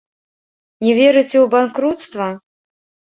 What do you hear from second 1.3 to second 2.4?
ў банкруцтва?